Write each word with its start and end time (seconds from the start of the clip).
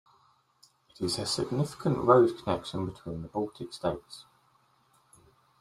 It 0.89 0.99
is 1.05 1.19
a 1.19 1.27
significant 1.27 1.99
road 1.99 2.35
connection 2.43 2.87
between 2.87 3.21
the 3.21 3.27
Baltic 3.27 3.71
states. 3.71 4.25